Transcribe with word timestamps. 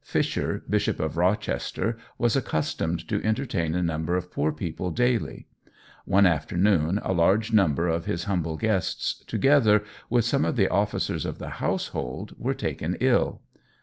Fisher, 0.00 0.64
Bishop 0.70 0.98
of 1.00 1.18
Rochester, 1.18 1.98
was 2.16 2.34
accustomed 2.34 3.06
to 3.08 3.22
entertain 3.22 3.74
a 3.74 3.82
number 3.82 4.16
of 4.16 4.32
poor 4.32 4.50
people 4.50 4.90
daily. 4.90 5.48
One 6.06 6.24
afternoon 6.24 6.98
a 7.04 7.12
large 7.12 7.52
number 7.52 7.88
of 7.88 8.06
his 8.06 8.24
humble 8.24 8.56
guests, 8.56 9.22
together 9.26 9.84
with 10.08 10.24
some 10.24 10.46
of 10.46 10.56
the 10.56 10.68
officers 10.68 11.26
of 11.26 11.36
the 11.38 11.50
household, 11.60 12.34
were 12.38 12.54
taken 12.54 12.96
ill. 13.00 13.42